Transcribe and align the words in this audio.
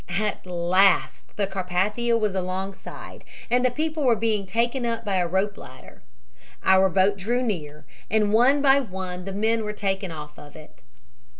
At 0.17 0.47
last 0.47 1.37
the 1.37 1.45
Carpathia 1.45 2.17
was 2.17 2.33
alongside 2.33 3.23
and 3.51 3.63
the 3.63 3.69
people 3.69 4.01
were 4.03 4.15
being 4.15 4.47
taken 4.47 4.83
up 4.83 5.05
a 5.05 5.27
rope 5.27 5.57
ladder. 5.59 6.01
Our 6.63 6.89
boat 6.89 7.17
drew 7.19 7.43
near, 7.43 7.85
and 8.09 8.33
one 8.33 8.63
b{y} 8.63 8.79
one 8.89 9.25
the 9.25 9.31
men 9.31 9.63
were 9.63 9.73
taken 9.73 10.11
off 10.11 10.39
of 10.39 10.55
it. 10.55 10.81